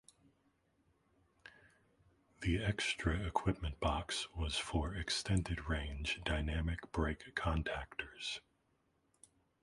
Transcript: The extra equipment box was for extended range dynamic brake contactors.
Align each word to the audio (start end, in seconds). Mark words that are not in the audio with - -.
The 2.39 2.57
extra 2.57 3.19
equipment 3.23 3.79
box 3.79 4.27
was 4.33 4.55
for 4.57 4.95
extended 4.95 5.69
range 5.69 6.21
dynamic 6.25 6.91
brake 6.91 7.35
contactors. 7.35 8.39